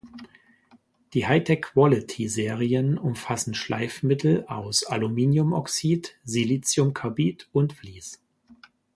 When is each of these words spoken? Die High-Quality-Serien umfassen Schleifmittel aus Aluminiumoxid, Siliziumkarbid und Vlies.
Die 1.13 1.27
High-Quality-Serien 1.27 2.97
umfassen 2.97 3.53
Schleifmittel 3.53 4.45
aus 4.47 4.83
Aluminiumoxid, 4.83 6.17
Siliziumkarbid 6.23 7.47
und 7.51 7.73
Vlies. 7.73 8.19